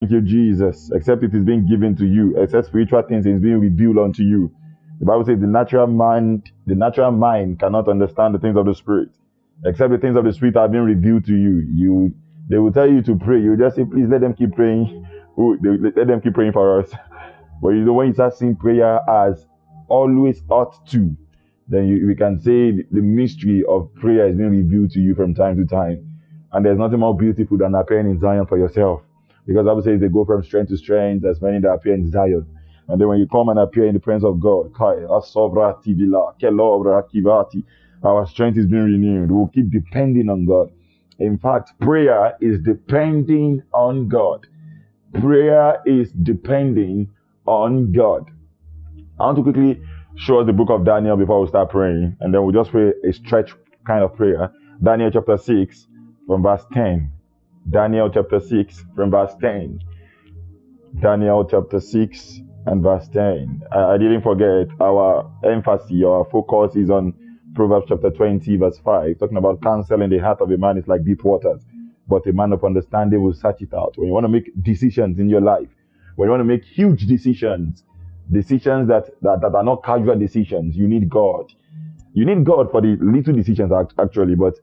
[0.00, 0.90] Thank you, Jesus.
[0.94, 4.50] Except it is being given to you, except spiritual things is being revealed unto you.
[4.98, 8.74] The Bible says the natural mind, the natural mind cannot understand the things of the
[8.74, 9.10] spirit.
[9.66, 11.66] Except the things of the spirit are being revealed to you.
[11.74, 12.14] You
[12.48, 13.40] they will tell you to pray.
[13.42, 15.06] You just say, please let them keep praying.
[15.36, 16.90] Let them keep praying for us.
[17.62, 19.46] But you know, when you start seeing prayer as
[19.88, 21.14] always ought to,
[21.68, 25.34] then you, we can say the mystery of prayer is being revealed to you from
[25.34, 26.18] time to time.
[26.52, 29.02] And there's nothing more beautiful than appearing in Zion for yourself.
[29.46, 32.46] Because say they go from strength to strength, as many that appear in Zion.
[32.88, 34.72] And then when you come and appear in the presence of God,
[38.02, 39.30] our strength is being renewed.
[39.30, 40.72] We'll keep depending on God.
[41.18, 44.46] In fact, prayer is depending on God.
[45.20, 47.10] Prayer is depending
[47.46, 48.30] on God.
[49.18, 49.80] I want to quickly
[50.16, 52.92] show us the book of Daniel before we start praying, and then we'll just pray
[53.08, 53.54] a stretch
[53.86, 54.50] kind of prayer.
[54.82, 55.86] Daniel chapter 6
[56.26, 57.12] from verse 10.
[57.68, 59.80] Daniel chapter 6 from verse 10.
[61.00, 63.62] Daniel chapter 6 and verse 10.
[63.72, 67.14] I, I didn't forget our emphasis, our focus is on
[67.54, 70.88] Proverbs chapter 20, verse 5, talking about counsel in the heart of a man is
[70.88, 71.62] like deep waters,
[72.08, 73.94] but a man of understanding will search it out.
[73.96, 75.68] When you want to make decisions in your life,
[76.16, 77.84] when you want to make huge decisions,
[78.30, 81.52] decisions that, that, that are not casual decisions, you need God.
[82.12, 84.54] You need God for the little decisions actually, but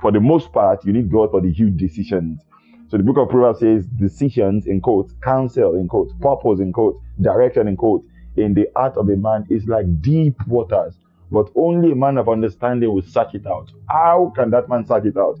[0.00, 2.40] for the most part, you need God for the huge decisions.
[2.88, 6.98] So the book of Proverbs says decisions in quotes, counsel in quotes, purpose in quotes,
[7.20, 8.04] direction in quotes,
[8.36, 10.94] in the heart of a man is like deep waters,
[11.30, 13.70] but only a man of understanding will search it out.
[13.88, 15.38] How can that man search it out?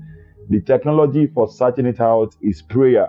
[0.48, 3.08] The technology for searching it out is prayer.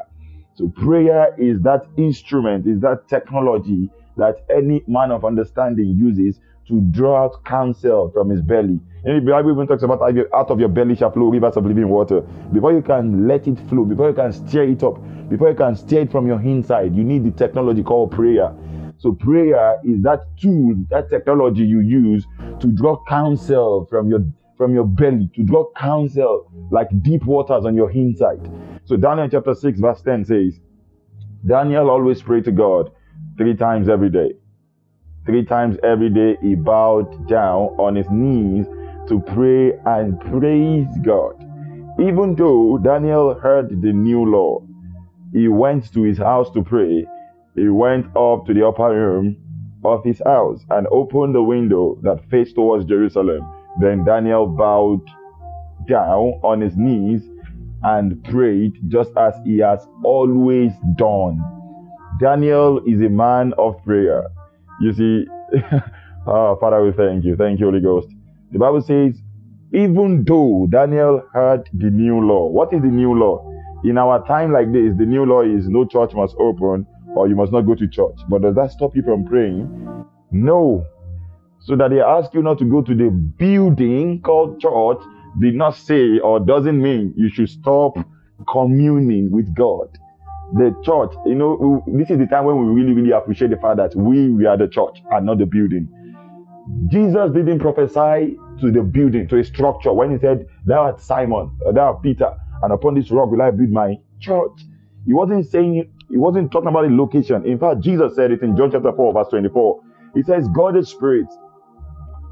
[0.56, 6.40] So prayer is that instrument, is that technology that any man of understanding uses
[6.72, 8.80] to draw out counsel from his belly.
[9.04, 11.90] And the Bible even talks about out of your belly shall flow rivers of living
[11.90, 12.22] water.
[12.54, 14.96] Before you can let it flow, before you can stir it up,
[15.30, 18.56] before you can stir it from your inside, you need the technology called prayer.
[19.00, 22.26] So prayer is that tool, that technology you use
[22.60, 24.22] to draw counsel from your
[24.56, 28.40] from your belly, to draw counsel like deep waters on your inside.
[28.86, 30.60] So Daniel chapter 6, verse 10 says,
[31.44, 32.92] Daniel always prayed to God
[33.38, 34.34] three times every day.
[35.26, 38.66] Three times every day, he bowed down on his knees
[39.08, 41.36] to pray and praise God.
[42.00, 44.64] Even though Daniel heard the new law,
[45.32, 47.06] he went to his house to pray.
[47.56, 49.38] He went up to the upper room
[49.84, 53.42] of his house and opened the window that faced towards Jerusalem.
[53.80, 55.06] Then Daniel bowed
[55.88, 57.22] down on his knees
[57.84, 61.42] and prayed just as he has always done.
[62.20, 64.28] Daniel is a man of prayer.
[64.80, 65.26] You see,
[66.28, 67.36] oh, Father, we thank you.
[67.36, 68.08] Thank you, Holy Ghost.
[68.52, 69.22] The Bible says,
[69.74, 73.48] even though Daniel heard the new law, what is the new law?
[73.84, 77.36] In our time like this, the new law is no church must open or you
[77.36, 78.20] must not go to church.
[78.30, 80.06] But does that stop you from praying?
[80.32, 80.86] No.
[81.60, 85.00] So that they ask you not to go to the building called church
[85.40, 87.98] did not say or doesn't mean you should stop
[88.52, 89.98] communing with God
[90.54, 93.78] the church, you know, this is the time when we really, really appreciate the fact
[93.78, 95.88] that we, we are the church and not the building.
[96.90, 101.58] Jesus didn't prophesy to the building, to a structure, when he said, Thou art Simon,
[101.68, 104.62] uh, thou art Peter, and upon this rock will I build my church.
[105.06, 107.46] He wasn't saying, he wasn't talking about the location.
[107.46, 109.82] In fact, Jesus said it in John chapter 4, verse 24.
[110.16, 111.28] He says, God is spirit.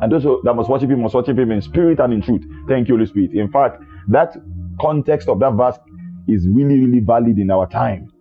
[0.02, 2.46] And those that must worship him must worship him in spirit and in truth.
[2.68, 3.34] Thank you, Holy Spirit.
[3.34, 4.36] In fact, that
[4.80, 5.78] context of that verse
[6.34, 8.12] is really, really valid in our time.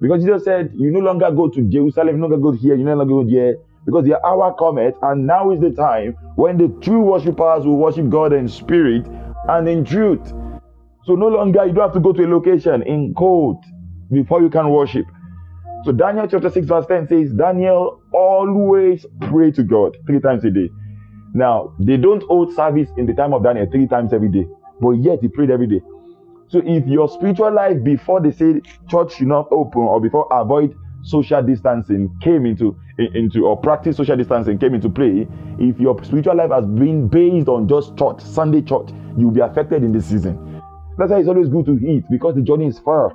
[0.00, 2.84] Because Jesus said, You no longer go to Jerusalem, you no longer go here, you
[2.84, 3.54] no longer go there,
[3.84, 8.08] because the hour cometh, and now is the time when the true worshippers will worship
[8.08, 9.06] God in spirit
[9.48, 10.32] and in truth.
[11.04, 13.58] So no longer you don't have to go to a location in court
[14.12, 15.06] before you can worship.
[15.84, 20.50] So Daniel chapter 6, verse 10 says, Daniel always pray to God three times a
[20.50, 20.68] day.
[21.32, 24.46] Now, they don't hold service in the time of Daniel three times every day,
[24.80, 25.80] but yet he prayed every day.
[26.48, 30.76] So if your spiritual life before they say church should not open or before avoid
[31.02, 35.26] social distancing came into into or practice social distancing came into play,
[35.58, 39.82] if your spiritual life has been based on just church, Sunday church, you'll be affected
[39.82, 40.62] in this season.
[40.98, 43.12] That's why it's always good to eat because the journey is far.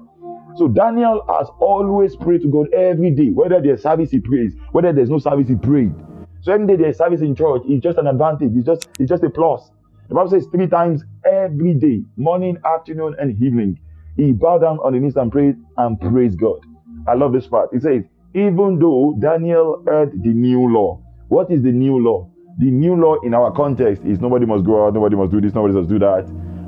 [0.56, 3.29] So Daniel has always prayed to God every day.
[3.29, 4.53] Whether there's service, he prays.
[4.71, 5.94] Whether there's no service, he prayed.
[6.41, 8.51] So any day there's service in church, it's just an advantage.
[8.56, 9.71] It's just it's just a plus.
[10.11, 13.79] The Bible says three times every day, morning, afternoon, and evening.
[14.17, 16.59] He bowed down on the knees and prayed and praised God.
[17.07, 17.69] I love this part.
[17.71, 18.03] It says,
[18.35, 21.01] even though Daniel heard the new law.
[21.29, 22.29] What is the new law?
[22.57, 25.53] The new law in our context is nobody must go out, nobody must do this,
[25.53, 26.25] nobody must do that.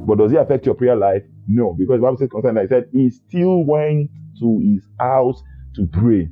[0.08, 1.24] But does it affect your prayer life?
[1.46, 4.10] No, because the Bible says concerning that, it said he still went
[4.40, 5.44] to his house
[5.76, 6.30] to pray.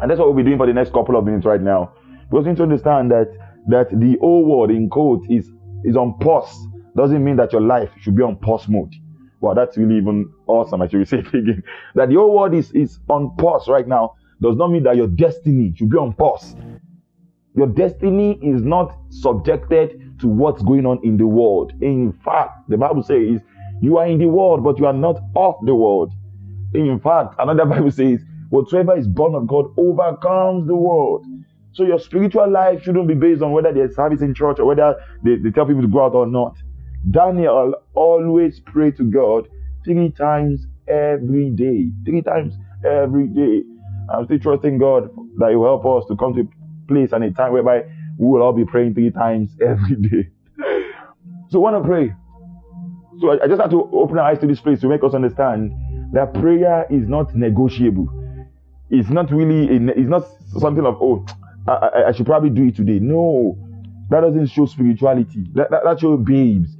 [0.00, 1.92] And that's what we'll be doing for the next couple of minutes right now.
[2.30, 3.28] Because you need to understand that
[3.68, 5.50] that the old world in quotes is
[5.84, 6.66] is on pause.
[6.96, 8.94] Doesn't mean that your life should be on pause mode.
[9.40, 10.80] Wow, that's really even awesome.
[10.82, 11.62] I should say it again.
[11.94, 15.72] That your world is, is on pause right now does not mean that your destiny
[15.76, 16.56] should be on pause.
[17.56, 21.72] Your destiny is not subjected to what's going on in the world.
[21.80, 23.40] In fact, the Bible says
[23.80, 26.12] you are in the world, but you are not of the world.
[26.74, 28.20] In fact, another Bible says,
[28.50, 31.24] whatsoever is born of God overcomes the world.
[31.74, 34.94] So your spiritual life shouldn't be based on whether there's service in church or whether
[35.24, 36.56] they, they tell people to go out or not.
[37.10, 39.48] Daniel always prayed to God
[39.84, 41.90] three times every day.
[42.04, 42.54] Three times
[42.84, 43.62] every day.
[44.08, 47.24] I'm still trusting God that He will help us to come to a place and
[47.24, 47.82] a time whereby
[48.18, 50.30] we will all be praying three times every day.
[51.50, 52.12] so, want to pray.
[53.20, 55.12] So, I, I just have to open our eyes to this place to make us
[55.12, 55.72] understand
[56.12, 58.08] that prayer is not negotiable.
[58.90, 60.24] It's not really, a, it's not
[60.58, 61.26] something of, oh,
[61.66, 62.98] I, I, I, should probably do it today.
[63.00, 63.58] No,
[64.10, 65.46] that doesn't show spirituality.
[65.54, 66.70] That, that, that shows babes.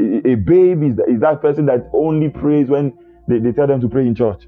[0.00, 2.96] A, a babe is, is that person that only prays when
[3.28, 4.44] they, they tell them to pray in church.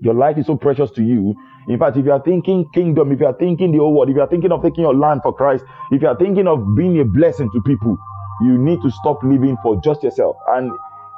[0.00, 1.34] Your life is so precious to you.
[1.68, 4.14] In fact, if you are thinking kingdom, if you are thinking the whole world, if
[4.14, 7.00] you are thinking of taking your land for Christ, if you are thinking of being
[7.00, 7.98] a blessing to people,
[8.42, 10.36] you need to stop living for just yourself.
[10.48, 10.70] And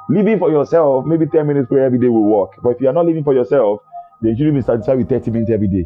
[0.09, 2.51] living for yourself, maybe 10 minutes prayer every day will work.
[2.63, 3.81] But if you are not living for yourself,
[4.21, 5.85] then you shouldn't be satisfied with 30 minutes every day.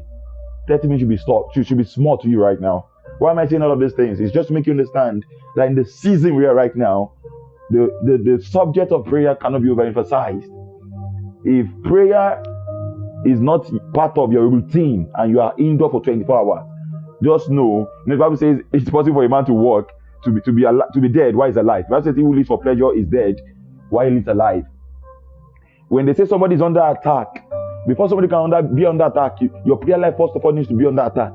[0.68, 2.88] 30 minutes should be stopped, should, should be small to you right now.
[3.20, 4.20] Why am I saying all of these things?
[4.20, 5.26] It's just to make you understand
[5.56, 7.14] that in the season we are right now,
[7.70, 10.50] the, the, the subject of prayer cannot be overemphasized.
[11.46, 12.42] If prayer
[13.26, 16.70] is not part of your routine and you are indoor for 24 hours,
[17.24, 19.92] just know, the Bible says it's possible for a man to walk
[20.24, 21.86] to be to be alive, to be dead while he's alive.
[21.88, 23.42] The Bible says he who lives for pleasure is dead
[23.90, 24.64] while he's alive.
[25.90, 27.43] When they say somebody is under attack,
[27.88, 30.74] before somebody can under, be under attack, your prayer life first of all needs to
[30.76, 31.34] be under attack.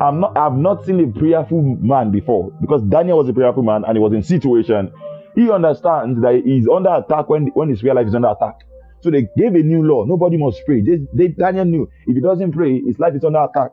[0.00, 3.84] I'm not, I've not seen a prayerful man before because Daniel was a prayerful man
[3.86, 4.92] and he was in situation.
[5.34, 8.60] He understands that he's under attack when when his prayer life is under attack.
[9.00, 10.04] So they gave a new law.
[10.04, 10.80] Nobody must pray.
[10.80, 13.72] They, they, Daniel knew if he doesn't pray, his life is under attack.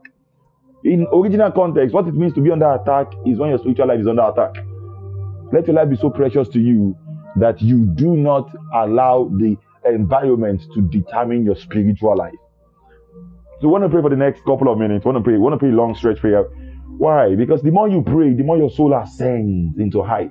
[0.84, 4.00] In original context, what it means to be under attack is when your spiritual life
[4.00, 4.56] is under attack.
[5.54, 6.98] Let your life be so precious to you
[7.38, 12.36] that you do not allow the environment to determine your spiritual life.
[13.62, 15.06] So, I want to pray for the next couple of minutes.
[15.06, 15.36] I want to pray.
[15.36, 16.44] I want to pray long stretch prayer.
[16.98, 17.36] Why?
[17.36, 20.30] Because the more you pray, the more your soul ascends into height.